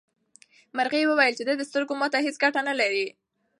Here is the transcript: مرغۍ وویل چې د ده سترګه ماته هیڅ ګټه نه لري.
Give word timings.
مرغۍ 0.77 1.03
وویل 1.07 1.33
چې 1.37 1.43
د 1.45 1.51
ده 1.59 1.63
سترګه 1.69 1.93
ماته 2.01 2.17
هیڅ 2.25 2.35
ګټه 2.43 2.61
نه 2.67 2.73
لري. 2.79 3.07